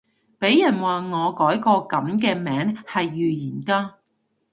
[0.39, 3.99] 俾人話我改個噉嘅名係預言家